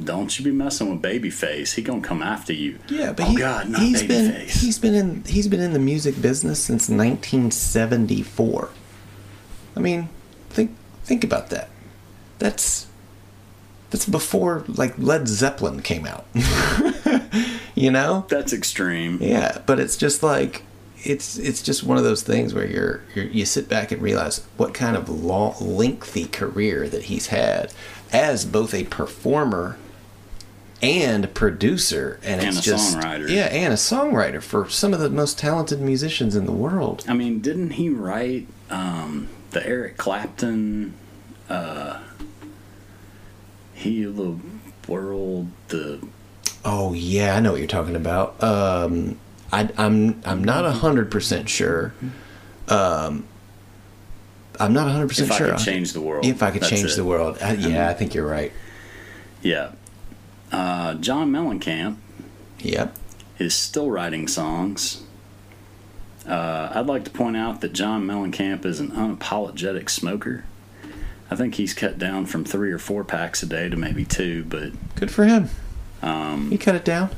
don't 0.02 0.38
you 0.38 0.44
be 0.44 0.50
messing 0.50 0.90
with 0.90 1.00
Babyface. 1.00 1.74
He 1.74 1.80
gonna 1.82 2.02
come 2.02 2.22
after 2.22 2.52
you. 2.52 2.78
yeah, 2.88 3.12
but 3.14 3.24
oh 3.28 3.30
he, 3.30 3.36
God, 3.36 3.70
not 3.70 3.80
he's 3.80 4.02
been 4.02 4.46
he's 4.46 4.78
been 4.78 4.94
in 4.94 5.24
he's 5.24 5.48
been 5.48 5.60
in 5.60 5.72
the 5.72 5.78
music 5.78 6.20
business 6.20 6.62
since 6.62 6.90
1974. 6.90 8.68
I 9.76 9.80
mean, 9.80 10.08
think 10.50 10.74
think 11.04 11.22
about 11.22 11.50
that. 11.50 11.68
That's 12.38 12.86
that's 13.90 14.06
before 14.06 14.64
like 14.66 14.94
Led 14.98 15.28
Zeppelin 15.28 15.82
came 15.82 16.06
out. 16.06 16.26
you 17.74 17.90
know? 17.90 18.26
That's 18.28 18.52
extreme. 18.52 19.18
Yeah, 19.20 19.58
but 19.66 19.78
it's 19.78 19.96
just 19.96 20.22
like 20.22 20.62
it's 21.04 21.38
it's 21.38 21.62
just 21.62 21.84
one 21.84 21.98
of 21.98 22.04
those 22.04 22.22
things 22.22 22.52
where 22.54 22.66
you're, 22.66 23.02
you're 23.14 23.26
you 23.26 23.44
sit 23.44 23.68
back 23.68 23.92
and 23.92 24.02
realize 24.02 24.44
what 24.56 24.74
kind 24.74 24.96
of 24.96 25.08
long, 25.08 25.54
lengthy 25.60 26.24
career 26.26 26.88
that 26.88 27.04
he's 27.04 27.28
had 27.28 27.72
as 28.12 28.44
both 28.44 28.74
a 28.74 28.84
performer 28.84 29.76
and 30.82 31.32
producer, 31.32 32.20
and, 32.22 32.40
And 32.40 32.50
it's 32.50 32.58
a 32.58 32.62
just 32.62 32.96
songwriter. 32.96 33.30
yeah, 33.30 33.46
and 33.46 33.72
a 33.72 33.76
songwriter 33.76 34.42
for 34.42 34.68
some 34.68 34.92
of 34.92 35.00
the 35.00 35.08
most 35.08 35.38
talented 35.38 35.80
musicians 35.80 36.36
in 36.36 36.44
the 36.44 36.52
world. 36.52 37.04
I 37.08 37.14
mean, 37.14 37.40
didn't 37.40 37.70
he 37.70 37.88
write 37.88 38.46
um, 38.68 39.28
the 39.56 39.66
Eric 39.66 39.96
Clapton? 39.96 40.92
Uh, 41.48 42.02
Heal 43.72 44.12
the 44.12 44.36
world. 44.90 45.48
The 45.68 46.06
Oh 46.64 46.92
yeah, 46.92 47.36
I 47.36 47.40
know 47.40 47.52
what 47.52 47.58
you're 47.58 47.68
talking 47.68 47.96
about. 47.96 48.42
Um, 48.42 49.18
I, 49.52 49.68
I'm 49.78 50.20
I'm 50.24 50.42
not 50.44 50.70
hundred 50.74 51.10
percent 51.10 51.48
sure. 51.48 51.94
Um, 52.68 53.26
I'm 54.58 54.72
not 54.72 54.90
hundred 54.90 55.08
percent 55.08 55.32
sure. 55.32 55.46
if 55.48 55.52
I 55.54 55.56
could 55.56 55.64
change 55.64 55.92
the 55.92 56.00
world. 56.00 56.24
If 56.26 56.42
I 56.42 56.50
could 56.50 56.62
change 56.62 56.90
it. 56.90 56.96
The 56.96 57.04
world, 57.04 57.38
I, 57.42 57.52
yeah, 57.52 57.88
I 57.88 57.94
think 57.94 58.14
you're 58.14 58.26
right. 58.26 58.52
Yeah. 59.42 59.72
Uh, 60.50 60.94
John 60.94 61.30
Mellencamp 61.32 61.96
Yep. 62.60 62.96
is 63.38 63.54
still 63.54 63.90
writing 63.90 64.26
songs. 64.26 65.02
Uh, 66.26 66.72
I'd 66.74 66.86
like 66.86 67.04
to 67.04 67.10
point 67.10 67.36
out 67.36 67.60
that 67.60 67.72
John 67.72 68.06
Mellencamp 68.06 68.64
is 68.64 68.80
an 68.80 68.90
unapologetic 68.90 69.88
smoker. 69.88 70.44
I 71.30 71.36
think 71.36 71.54
he's 71.56 71.74
cut 71.74 71.98
down 71.98 72.26
from 72.26 72.44
three 72.44 72.70
or 72.72 72.78
four 72.78 73.04
packs 73.04 73.42
a 73.42 73.46
day 73.46 73.68
to 73.68 73.76
maybe 73.76 74.04
two, 74.04 74.44
but 74.44 74.72
Good 74.96 75.10
for 75.10 75.24
him. 75.24 75.48
um, 76.02 76.50
He 76.50 76.58
cut 76.58 76.74
it 76.74 76.84
down. 76.84 77.10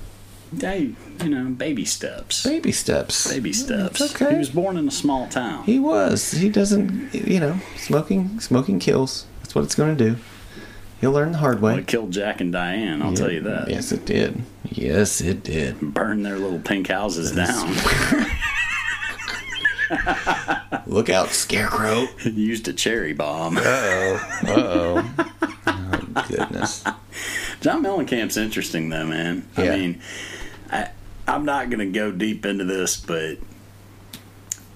hey, 0.59 0.95
you 1.23 1.29
know, 1.29 1.45
baby 1.51 1.85
steps. 1.85 2.43
Baby 2.45 2.73
steps. 2.73 3.31
Baby 3.31 3.53
steps. 3.53 4.01
It's 4.01 4.15
okay. 4.15 4.33
He 4.33 4.39
was 4.39 4.49
born 4.51 4.77
in 4.79 4.89
a 4.89 4.91
small 4.91 5.27
town. 5.29 5.65
He 5.65 5.79
was. 5.79 6.31
He 6.33 6.49
doesn't. 6.49 7.13
You 7.15 7.41
know, 7.41 7.61
smoking. 7.77 8.41
Smoking 8.41 8.79
kills. 8.79 9.27
That's 9.43 9.55
what 9.55 9.65
it's 9.65 9.75
going 9.75 9.97
to 9.97 10.11
do. 10.13 10.17
He'll 11.03 11.13
learn 11.13 11.33
the 11.33 11.39
hard 11.39 11.61
Well, 11.63 11.75
way. 11.75 11.81
it 11.81 11.87
killed 11.87 12.11
Jack 12.11 12.41
and 12.41 12.51
Diane, 12.53 13.03
I'll 13.03 13.15
tell 13.15 13.31
you 13.31 13.43
that. 13.43 13.69
Yes, 13.71 13.93
it 13.93 14.05
did. 14.05 14.43
Yes, 14.65 15.21
it 15.21 15.45
did. 15.45 15.81
Burn 15.81 16.23
their 16.25 16.39
little 16.39 16.59
pink 16.59 16.89
houses 16.89 17.31
down. 17.33 17.73
Look 20.87 21.09
out, 21.11 21.29
Scarecrow. 21.31 22.07
Used 22.25 22.69
a 22.69 22.73
cherry 22.73 23.13
bomb. 23.13 23.57
Uh 23.59 23.63
oh. 23.65 25.15
Oh 25.67 25.99
goodness. 26.29 26.85
John 27.61 27.83
Mellencamp's 27.83 28.37
interesting 28.37 28.89
though, 28.89 29.07
man. 29.07 29.49
Yeah. 29.57 29.65
I 29.65 29.77
mean, 29.77 30.01
I, 30.71 30.91
I'm 31.27 31.45
not 31.45 31.71
going 31.71 31.81
to 31.93 31.99
go 31.99 32.11
deep 32.13 32.47
into 32.47 32.65
this, 32.65 32.97
but 32.97 33.39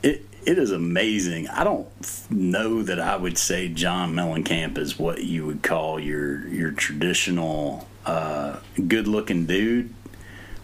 it 0.03 0.27
it 0.45 0.59
is 0.59 0.71
amazing. 0.71 1.49
I 1.49 1.65
don't 1.65 1.89
know 2.31 2.83
that 2.83 2.99
I 2.99 3.17
would 3.17 3.39
say 3.39 3.69
John 3.69 4.15
Mellencamp 4.15 4.77
is 4.79 4.99
what 4.99 5.23
you 5.25 5.47
would 5.47 5.63
call 5.63 6.01
your 6.01 6.47
your 6.49 6.73
traditional 6.73 7.89
uh, 8.05 8.59
good 8.89 9.07
looking 9.07 9.47
dude. 9.47 9.93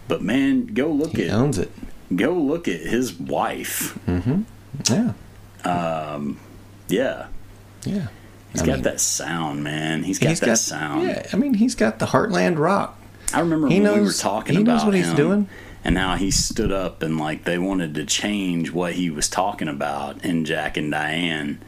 But 0.07 0.21
man, 0.21 0.65
go 0.67 0.89
look 0.89 1.15
He 1.15 1.25
at 1.25 1.31
owns 1.31 1.57
it. 1.57 1.71
Go 2.15 2.33
look 2.33 2.67
at 2.67 2.79
his 2.81 3.13
wife. 3.13 3.97
Yeah. 4.07 5.13
Yeah, 6.87 7.27
Yeah. 7.85 8.07
he's 8.51 8.61
I 8.61 8.65
got 8.65 8.73
mean, 8.73 8.81
that 8.83 8.99
sound, 8.99 9.63
man. 9.63 10.03
He's 10.03 10.17
got 10.17 10.29
he's 10.29 10.39
that 10.39 10.45
got 10.47 10.57
sound. 10.57 11.07
Yeah. 11.07 11.27
I 11.31 11.35
mean, 11.37 11.53
he's 11.53 11.75
got 11.75 11.99
the 11.99 12.07
Heartland 12.07 12.57
rock. 12.57 12.99
I 13.33 13.41
remember 13.41 13.67
He 13.67 13.75
when 13.79 13.83
we 13.93 13.99
were 13.99 14.05
knows- 14.05 14.19
talking 14.19 14.55
he 14.55 14.61
about 14.63 14.77
knows 14.77 14.85
what 14.85 14.95
he's 14.95 15.13
doing. 15.13 15.47
and 15.83 15.97
how 15.97 16.15
he 16.15 16.31
stood 16.31 16.71
up 16.71 17.03
and 17.03 17.19
like 17.19 17.43
they 17.45 17.57
wanted 17.59 17.93
to 17.95 18.05
change 18.05 18.71
what 18.71 18.93
he 18.93 19.09
was 19.11 19.29
talking 19.29 19.67
about 19.67 20.25
in 20.25 20.45
Jack 20.45 20.77
and 20.77 20.91
Diane 20.91 21.61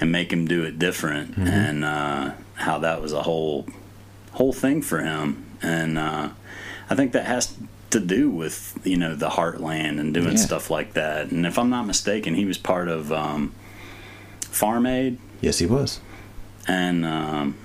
and 0.00 0.10
make 0.10 0.32
him 0.32 0.46
do 0.46 0.64
it 0.64 0.78
different 0.78 1.32
Mm-hmm. 1.32 1.46
and 1.48 1.84
uh, 1.84 2.30
how 2.54 2.78
that 2.80 3.00
was 3.00 3.12
a 3.12 3.22
whole 3.22 3.66
whole 4.32 4.52
thing 4.52 4.82
for 4.82 4.98
him 5.00 5.44
and 5.62 5.96
uh, 5.96 6.30
I 6.90 6.94
think 6.96 7.12
that 7.12 7.26
has 7.26 7.56
to 7.94 8.00
do 8.00 8.28
with 8.30 8.78
you 8.84 8.96
know 8.96 9.14
the 9.14 9.30
heartland 9.30 9.98
and 9.98 10.12
doing 10.14 10.32
Yeah. 10.36 10.46
stuff 10.50 10.68
like 10.70 10.92
that 10.94 11.30
and 11.32 11.46
if 11.46 11.58
I'm 11.58 11.70
not 11.70 11.86
mistaken 11.86 12.34
he 12.34 12.44
was 12.44 12.58
part 12.58 12.88
of 12.88 13.10
um, 13.12 13.52
Farm 14.40 14.86
Aid 14.86 15.18
Yes, 15.40 15.58
he 15.58 15.66
was. 15.66 16.00
and 16.68 17.04
um, 17.04 17.56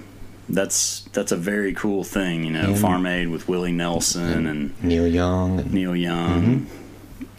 that's 0.49 1.01
that's 1.13 1.31
a 1.31 1.37
very 1.37 1.73
cool 1.73 2.03
thing, 2.03 2.43
you 2.43 2.51
know. 2.51 2.61
And- 2.71 2.77
Farm 2.79 3.05
Aid 3.05 3.29
with 3.29 3.47
Willie 3.47 3.71
Nelson 3.71 4.45
and 4.47 4.83
Neil 4.83 5.07
Young. 5.07 5.59
And, 5.59 5.73
Neil 5.73 5.95
Young. 5.95 6.67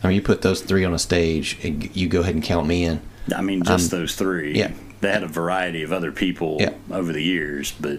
I 0.02 0.06
mean, 0.06 0.16
you 0.16 0.22
put 0.22 0.40
those 0.42 0.62
three 0.62 0.84
on 0.84 0.94
a 0.94 0.98
stage, 0.98 1.58
and 1.62 1.94
you 1.94 2.08
go 2.08 2.20
ahead 2.20 2.34
and 2.34 2.42
count 2.44 2.66
me 2.66 2.84
in. 2.84 3.02
I 3.36 3.42
mean, 3.42 3.62
just 3.64 3.92
Um, 3.92 3.98
those 4.00 4.14
three. 4.14 4.56
yeah. 4.56 4.70
They 5.02 5.10
had 5.12 5.22
a 5.22 5.28
variety 5.28 5.82
of 5.82 5.92
other 5.92 6.10
people 6.12 6.56
Yeah. 6.60 6.72
over 6.90 7.12
the 7.12 7.22
years, 7.22 7.74
but 7.78 7.98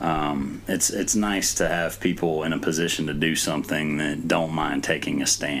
um, 0.00 0.62
it's 0.66 0.90
it's 0.90 1.14
nice 1.14 1.54
to 1.54 1.68
have 1.68 2.00
people 2.00 2.42
in 2.42 2.52
a 2.52 2.58
position 2.58 3.06
to 3.06 3.14
do 3.14 3.36
something 3.36 3.98
that 3.98 4.26
don't 4.26 4.52
mind 4.52 4.82
taking 4.82 5.22
a 5.22 5.26
stand. 5.26 5.60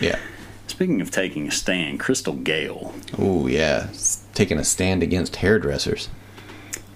Yeah. 0.00 0.18
Speaking 0.66 1.00
of 1.00 1.10
taking 1.10 1.46
a 1.48 1.50
stand, 1.50 2.00
Crystal 2.00 2.32
Gayle, 2.34 2.94
Oh 3.18 3.46
yeah, 3.46 3.88
S- 3.90 4.24
taking 4.34 4.58
a 4.58 4.64
stand 4.64 5.02
against 5.02 5.36
hairdressers. 5.36 6.08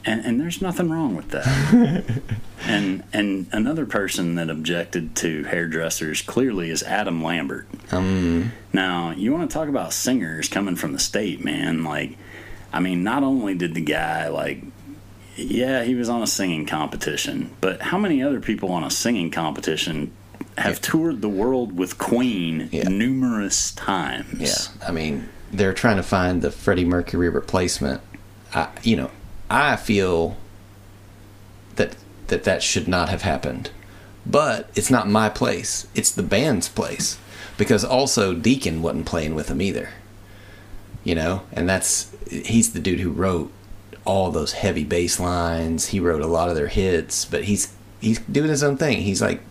and 0.07 0.25
and 0.25 0.41
there's 0.41 0.63
nothing 0.63 0.91
wrong 0.91 1.15
with 1.15 1.31
that. 1.31 2.05
and 2.67 3.03
and 3.13 3.47
another 3.53 3.85
person 3.85 4.37
that 4.37 4.49
objected 4.49 5.15
to 5.17 5.45
hairdressers 5.45 6.23
clearly 6.23 6.71
is 6.71 6.83
Adam 6.85 7.23
Lambert. 7.23 7.67
Um, 7.91 8.53
now 8.73 9.11
you 9.11 9.33
want 9.33 9.51
to 9.51 9.55
talk 9.55 9.69
about 9.69 9.93
singers 9.93 10.49
coming 10.49 10.77
from 10.77 10.93
the 10.93 10.99
state, 10.99 11.45
man? 11.45 11.85
Like, 11.85 12.17
I 12.73 12.81
mean, 12.81 13.03
not 13.03 13.23
only 13.23 13.55
did 13.55 13.75
the 13.75 13.81
guy 13.83 14.29
like, 14.29 14.63
yeah, 15.37 15.83
he 15.83 15.95
was 15.95 16.09
on 16.09 16.23
a 16.23 16.27
singing 16.29 16.65
competition, 16.65 17.51
but 17.61 17.83
how 17.83 17.99
many 17.99 18.23
other 18.23 18.41
people 18.41 18.71
on 18.73 18.85
a 18.85 18.91
singing 18.91 19.31
competition 19.31 20.13
have 20.59 20.81
toured 20.81 21.21
the 21.21 21.29
world 21.29 21.77
with 21.77 21.99
Queen 21.99 22.69
Yeah. 22.73 22.89
numerous 22.89 23.73
times? 23.73 24.41
Yeah, 24.41 24.87
I 24.89 24.93
mean, 24.93 25.29
they're 25.53 25.73
trying 25.73 25.97
to 25.97 26.03
find 26.03 26.43
the 26.43 26.51
Freddie 26.51 26.85
Mercury 26.85 27.29
replacement. 27.29 28.01
I, 28.55 28.69
you 28.83 28.97
know, 28.97 29.11
I 29.51 29.77
feel 29.77 30.37
that 31.77 31.97
that 32.29 32.45
that 32.45 32.63
should 32.63 32.89
not 32.89 33.09
have 33.09 33.23
happened, 33.23 33.71
but 34.25 34.71
it's 34.75 34.91
not 34.91 35.09
my 35.09 35.29
place. 35.29 35.87
It's 35.95 36.11
the 36.11 36.23
band's 36.23 36.69
place 36.69 37.19
because 37.59 37.85
also 37.85 38.33
Deacon 38.35 38.81
wasn't 38.83 39.07
playing 39.07 39.35
with 39.35 39.49
them 39.49 39.61
either. 39.61 39.91
You 41.03 41.15
know, 41.15 41.43
and 41.53 41.69
that's 41.69 42.11
he's 42.31 42.73
the 42.73 42.81
dude 42.81 43.01
who 43.01 43.11
wrote 43.11 43.53
all 44.07 44.31
those 44.31 44.53
heavy 44.53 44.85
bass 44.85 45.21
lines. 45.21 45.89
He 45.89 46.01
wrote 46.01 46.23
a 46.23 46.27
lot 46.27 46.49
of 46.49 46.55
their 46.55 46.69
hits, 46.69 47.25
but 47.25 47.45
he's 47.45 47.73
he's 48.01 48.21
doing 48.21 48.49
his 48.51 48.63
own 48.63 48.77
thing. 48.79 49.03
He's 49.03 49.21
like 49.21 49.43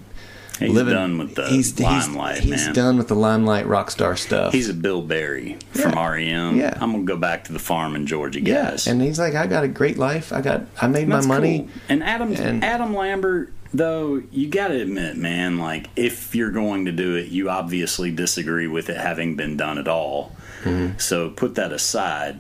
He's 0.60 0.74
done 0.74 1.18
with 1.18 1.36
the 1.36 1.48
he's, 1.48 1.80
limelight, 1.80 2.40
he's, 2.40 2.52
he's 2.54 2.66
man. 2.68 2.76
done 2.76 2.98
with 2.98 3.08
the 3.08 3.16
limelight 3.16 3.66
rock 3.66 3.90
star 3.92 4.16
stuff. 4.16 4.54
He's 4.54 4.70
a 4.70 4.74
Bill 4.74 5.02
Berry 5.02 5.58
from 5.72 5.94
REM. 5.94 6.58
Yeah. 6.58 6.78
I'm 6.80 6.92
gonna 6.92 7.04
go 7.04 7.18
back 7.18 7.46
to 7.46 7.54
the 7.54 7.60
farm 7.60 7.96
in 7.96 8.06
Georgia, 8.06 8.40
Yeah, 8.40 8.70
guys. 8.72 8.88
and 8.88 9.02
he's 9.02 9.18
like, 9.20 9.34
I 9.36 9.48
got 9.48 9.64
a 9.64 9.68
great 9.68 9.98
life. 9.98 10.32
I 10.32 10.42
got, 10.42 10.62
I 10.82 10.88
made 10.88 11.08
my 11.08 11.16
That's 11.16 11.28
money. 11.28 11.60
cool. 11.62 11.70
And 11.90 12.04
Adam 12.04 12.34
and- 12.34 12.64
Adam 12.64 12.94
Lambert, 12.96 13.52
though, 13.74 14.22
you 14.32 14.48
got 14.48 14.68
to 14.68 14.80
admit, 14.80 15.18
man, 15.18 15.58
like 15.58 15.90
if 15.96 16.36
you're 16.36 16.52
going 16.52 16.86
to 16.86 16.92
do 16.92 17.16
it, 17.16 17.30
you 17.30 17.50
obviously 17.50 18.12
disagree 18.12 18.68
with 18.68 18.90
it 18.90 18.98
having 18.98 19.36
been 19.36 19.58
done 19.58 19.78
at 19.80 19.88
all. 19.88 20.36
Mm-hmm. 20.64 21.00
So 21.00 21.30
put 21.32 21.56
that 21.56 21.72
aside. 21.74 22.40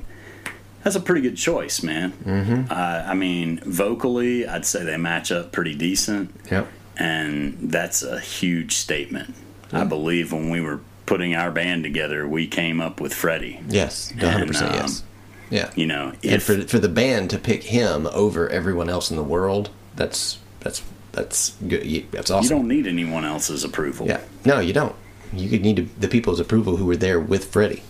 That's 0.83 0.95
a 0.95 0.99
pretty 1.01 1.21
good 1.21 1.37
choice, 1.37 1.81
man. 1.81 2.11
Mm-hmm. 2.11 2.71
Uh, 2.71 2.75
I 2.75 3.13
mean, 3.15 3.59
vocally, 3.65 4.45
I'd 4.47 4.65
say 4.65 4.83
they 4.83 4.97
match 4.97 5.31
up 5.31 5.51
pretty 5.51 5.73
decent, 5.75 6.33
Yep. 6.51 6.67
And 6.97 7.57
that's 7.71 8.03
a 8.03 8.19
huge 8.19 8.75
statement. 8.75 9.35
I 9.71 9.83
believe 9.85 10.31
when 10.31 10.49
we 10.49 10.61
were 10.61 10.81
putting 11.05 11.33
our 11.35 11.49
band 11.51 11.83
together, 11.83 12.27
we 12.27 12.47
came 12.47 12.79
up 12.79 13.01
with 13.01 13.13
Freddie. 13.13 13.59
Yes, 13.67 14.11
one 14.19 14.31
hundred 14.31 14.47
percent. 14.49 14.71
And, 14.71 14.79
um, 14.81 14.87
Yes. 14.87 15.03
Yeah. 15.49 15.69
You 15.75 15.85
know, 15.87 16.13
and 16.23 16.41
for 16.41 16.61
for 16.67 16.79
the 16.79 16.89
band 16.89 17.29
to 17.31 17.37
pick 17.37 17.63
him 17.63 18.07
over 18.13 18.49
everyone 18.49 18.89
else 18.89 19.09
in 19.11 19.17
the 19.17 19.23
world, 19.23 19.69
that's 19.95 20.39
that's 20.61 20.81
that's 21.11 21.51
good. 21.67 21.85
You- 21.85 22.05
That's 22.11 22.29
you 22.31 22.49
don't 22.49 22.67
need 22.67 22.87
anyone 22.87 23.23
else's 23.25 23.63
approval. 23.63 24.07
yeah. 24.07 24.21
No, 24.45 24.59
you 24.59 24.73
don't. 24.73 24.95
You 25.31 25.49
could 25.49 25.61
need 25.61 25.89
the 25.99 26.07
people's 26.07 26.39
approval 26.39 26.77
who 26.77 26.85
were 26.85 26.95
there 26.97 27.19
with 27.19 27.45
Freddie. 27.45 27.83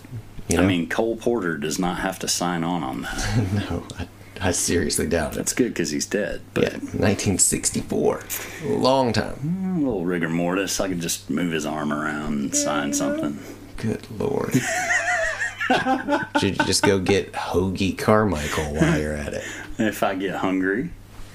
You 0.48 0.58
know? 0.58 0.62
I 0.64 0.66
mean, 0.66 0.88
Cole 0.90 1.16
Porter 1.16 1.56
does 1.56 1.78
not 1.78 1.98
have 2.00 2.18
to 2.18 2.28
sign 2.28 2.64
on 2.64 2.82
on 2.82 3.02
that. 3.02 3.52
no, 3.70 3.84
I, 3.98 4.08
I 4.40 4.52
seriously 4.52 5.06
doubt 5.06 5.32
it. 5.32 5.36
That's 5.36 5.52
good 5.52 5.68
because 5.68 5.90
he's 5.90 6.06
dead. 6.06 6.42
But 6.52 6.64
yeah, 6.64 6.78
1964, 6.78 8.22
long 8.64 9.12
time. 9.12 9.76
a 9.76 9.78
little 9.78 10.04
rigor 10.04 10.28
mortis. 10.28 10.80
I 10.80 10.88
could 10.88 11.00
just 11.00 11.30
move 11.30 11.52
his 11.52 11.66
arm 11.66 11.92
around 11.92 12.32
and 12.34 12.54
sign 12.54 12.92
something. 12.92 13.38
Good 13.76 14.06
lord. 14.10 14.54
Should 16.40 16.58
you 16.58 16.64
just 16.66 16.82
go 16.82 16.98
get 16.98 17.32
Hoagy 17.32 17.96
Carmichael 17.96 18.74
while 18.74 19.00
you're 19.00 19.14
at 19.14 19.32
it? 19.34 19.44
If 19.78 20.02
I 20.02 20.14
get 20.14 20.36
hungry. 20.36 20.90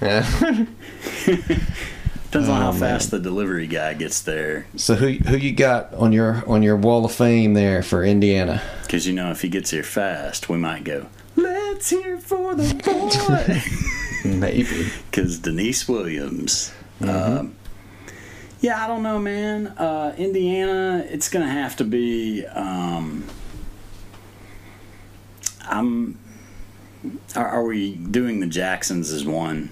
Depends 2.30 2.48
on 2.48 2.60
how 2.60 2.68
oh, 2.68 2.72
fast 2.72 3.10
the 3.10 3.18
delivery 3.18 3.66
guy 3.66 3.92
gets 3.94 4.22
there. 4.22 4.66
So 4.76 4.94
who 4.94 5.14
who 5.14 5.36
you 5.36 5.52
got 5.52 5.92
on 5.94 6.12
your 6.12 6.44
on 6.48 6.62
your 6.62 6.76
wall 6.76 7.04
of 7.04 7.12
fame 7.12 7.54
there 7.54 7.82
for 7.82 8.04
Indiana? 8.04 8.62
Because, 8.82 9.04
you 9.04 9.12
know, 9.12 9.32
if 9.32 9.42
he 9.42 9.48
gets 9.48 9.72
here 9.72 9.82
fast, 9.82 10.48
we 10.48 10.56
might 10.56 10.84
go, 10.84 11.06
let's 11.80 11.88
hear 11.88 12.18
for 12.18 12.54
the 12.54 12.74
boy. 14.24 14.28
Maybe. 14.38 14.90
Because 15.10 15.38
Deniece 15.38 15.88
Williams. 15.88 16.72
Um, 17.00 17.56
yeah, 18.60 18.84
I 18.84 18.86
don't 18.86 19.02
know, 19.02 19.18
man. 19.18 19.68
Uh, 19.68 20.14
Indiana, 20.18 21.02
it's 21.08 21.30
going 21.30 21.46
to 21.46 21.50
have 21.50 21.76
to 21.76 21.84
be. 21.84 22.44
Um, 22.44 23.24
I'm. 25.66 26.18
Are, 27.34 27.46
are 27.48 27.64
we 27.64 27.94
doing 27.94 28.40
the 28.40 28.46
Jacksons 28.46 29.10
as 29.10 29.24
one? 29.24 29.70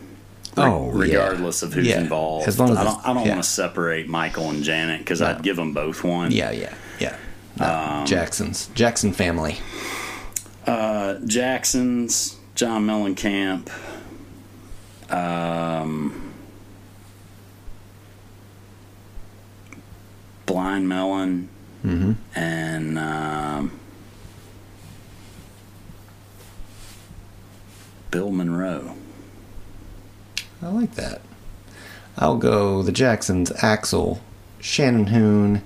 Re- 0.56 0.64
Oh, 0.64 0.86
yeah. 0.94 0.98
regardless 1.18 1.62
of 1.62 1.74
who's 1.74 1.86
Yeah. 1.88 2.00
involved. 2.00 2.48
As 2.48 2.58
long 2.58 2.70
as 2.70 2.78
I 2.78 2.84
don't. 2.84 3.06
I 3.06 3.12
don't 3.12 3.24
yeah. 3.26 3.32
want 3.32 3.42
to 3.44 3.48
separate 3.50 4.08
Michael 4.08 4.48
and 4.48 4.62
Janet 4.64 5.00
because 5.00 5.20
No. 5.20 5.26
I'd 5.26 5.42
give 5.42 5.56
them 5.56 5.74
both 5.74 6.02
one. 6.02 6.30
Yeah, 6.32 6.52
yeah, 6.52 6.72
yeah. 6.98 7.16
No, 7.60 7.66
Um, 8.00 8.06
Jackson's 8.06 8.68
Jackson 8.74 9.12
family. 9.12 9.58
Uh, 10.68 11.18
Jacksons, 11.24 12.36
John 12.54 12.86
Mellencamp. 12.86 13.70
Um, 15.10 16.34
Blind 20.44 20.88
Melon. 20.88 21.48
Mm-hmm. 21.84 22.12
And 22.34 22.98
um, 22.98 23.80
Bill 28.10 28.30
Monroe. 28.30 28.94
I 30.60 30.68
like 30.68 30.94
that. 30.96 31.22
I'll 32.18 32.36
go 32.36 32.82
the 32.82 32.92
Jacksons, 32.92 33.50
Axl, 33.52 34.18
Shannon 34.60 35.06
Hoon, 35.06 35.62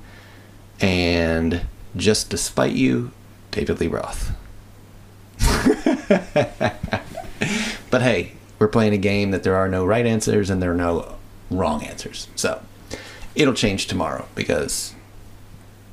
and 0.81 1.63
just 1.97 2.29
despite 2.29 2.75
you, 2.75 3.11
David 3.51 3.81
Lee 3.81 3.89
Roth. 3.89 4.33
but 7.91 8.03
hey, 8.03 8.33
we're 8.59 8.69
playing 8.69 8.93
a 8.93 8.99
game 8.99 9.31
that 9.33 9.43
there 9.43 9.57
are 9.57 9.69
no 9.69 9.85
right 9.85 10.07
answers 10.07 10.51
and 10.51 10.63
there 10.63 10.73
are 10.73 10.77
no 10.77 11.17
wrong 11.51 11.85
answers. 11.85 12.29
So 12.37 12.63
it'll 13.35 13.55
change 13.55 13.87
tomorrow 13.87 14.27
because 14.35 14.95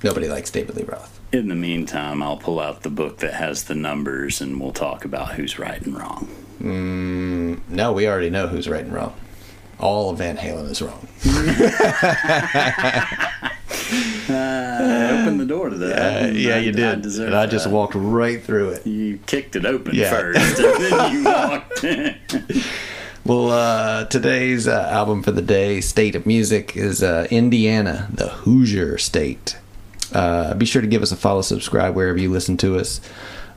nobody 0.03 0.27
likes 0.27 0.51
David 0.51 0.75
Lee 0.75 0.83
Roth. 0.83 1.19
In 1.31 1.47
the 1.47 1.55
meantime, 1.55 2.23
I'll 2.23 2.37
pull 2.37 2.59
out 2.59 2.81
the 2.81 2.89
book 2.89 3.17
that 3.17 3.33
has 3.33 3.65
the 3.65 3.75
numbers 3.75 4.41
and 4.41 4.59
we'll 4.59 4.71
talk 4.71 5.05
about 5.05 5.33
who's 5.33 5.59
right 5.59 5.81
and 5.81 5.97
wrong. 5.97 6.27
Mm, 6.59 7.61
no, 7.69 7.93
we 7.93 8.07
already 8.07 8.29
know 8.29 8.47
who's 8.47 8.67
right 8.67 8.83
and 8.83 8.93
wrong. 8.93 9.13
All 9.79 10.09
of 10.09 10.17
Van 10.17 10.37
Halen 10.37 10.69
is 10.69 10.81
wrong. 10.81 11.07
I 13.91 15.21
opened 15.21 15.39
the 15.39 15.45
door 15.45 15.69
to 15.69 15.77
that. 15.77 16.23
Uh, 16.23 16.27
yeah, 16.33 16.57
you 16.57 16.71
did. 16.71 17.05
I 17.05 17.23
and 17.25 17.35
I 17.35 17.45
just 17.47 17.65
that. 17.65 17.71
walked 17.71 17.95
right 17.95 18.41
through 18.43 18.69
it. 18.71 18.85
You 18.87 19.19
kicked 19.25 19.55
it 19.55 19.65
open 19.65 19.95
Yeah. 19.95 20.09
first, 20.09 20.59
and 20.59 20.83
then 20.83 21.11
you 21.13 21.23
walked 21.23 21.83
in. 21.83 22.15
Well, 23.25 23.51
uh, 23.51 24.05
today's 24.05 24.67
uh, 24.67 24.87
album 24.91 25.21
for 25.21 25.31
the 25.31 25.41
day, 25.41 25.81
State 25.81 26.15
of 26.15 26.25
Music, 26.25 26.75
is 26.75 27.03
uh, 27.03 27.27
Indiana, 27.29 28.07
the 28.11 28.29
Hoosier 28.29 28.97
State. 28.97 29.57
Uh, 30.11 30.55
be 30.55 30.65
sure 30.65 30.81
to 30.81 30.87
give 30.87 31.03
us 31.03 31.11
a 31.11 31.15
follow, 31.15 31.41
subscribe 31.43 31.95
wherever 31.95 32.17
you 32.17 32.31
listen 32.31 32.57
to 32.57 32.79
us. 32.79 33.01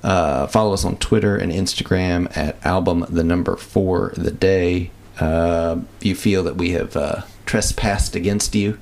Uh, 0.02 0.46
follow 0.48 0.74
us 0.74 0.84
on 0.84 0.96
Twitter 0.98 1.36
and 1.36 1.50
Instagram 1.52 2.36
at 2.36 2.56
album 2.66 3.06
the 3.08 3.24
number 3.24 3.56
for 3.56 4.12
the 4.16 4.32
day. 4.32 4.90
Uh, 5.18 5.78
if 6.00 6.06
you 6.06 6.14
feel 6.16 6.42
that 6.42 6.56
we 6.56 6.72
have 6.72 6.94
uh, 6.96 7.22
trespassed 7.46 8.14
against 8.14 8.54
you, 8.54 8.78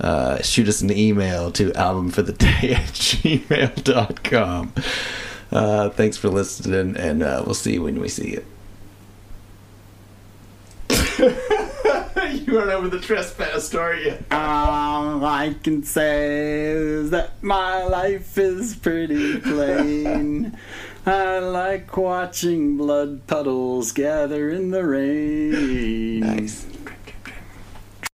uh, 0.00 0.42
shoot 0.42 0.68
us 0.68 0.80
an 0.80 0.90
email 0.90 1.50
to 1.52 1.70
albumfortheday 1.70 2.72
at 2.72 2.92
gmail.com. 2.92 4.72
Uh, 5.50 5.88
thanks 5.90 6.16
for 6.16 6.28
listening, 6.28 6.96
and 6.96 7.22
uh, 7.22 7.42
we'll 7.44 7.54
see 7.54 7.74
you 7.74 7.82
when 7.82 8.00
we 8.00 8.08
see 8.08 8.30
you. 8.32 8.44
you 11.18 12.54
weren't 12.54 12.70
over 12.70 12.88
the 12.88 12.98
trespass 13.00 13.64
story. 13.68 14.12
All 14.30 15.24
I 15.24 15.54
can 15.62 15.82
say 15.82 16.70
is 16.70 17.10
that 17.10 17.42
my 17.42 17.84
life 17.84 18.38
is 18.38 18.74
pretty 18.76 19.38
plain. 19.38 20.56
I 21.06 21.40
like 21.40 21.96
watching 21.96 22.76
blood 22.76 23.26
puddles 23.26 23.92
gather 23.92 24.50
in 24.50 24.70
the 24.70 24.84
rain. 24.84 26.20
Nice. 26.20 26.66